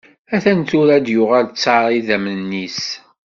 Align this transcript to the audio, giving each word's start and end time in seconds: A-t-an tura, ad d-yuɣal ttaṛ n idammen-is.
A-t-an 0.35 0.61
tura, 0.69 0.93
ad 0.97 1.03
d-yuɣal 1.05 1.47
ttaṛ 1.49 1.83
n 1.91 1.95
idammen-is. 1.97 2.81